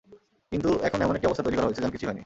কিন্তু 0.51 0.69
এখন 0.87 0.99
এমন 1.05 1.15
একটি 1.17 1.27
অবস্থা 1.29 1.45
তৈরি 1.45 1.55
করা 1.57 1.67
হয়েছে, 1.67 1.81
যেন 1.81 1.93
কিছুই 1.93 2.07
হয়নি। 2.09 2.19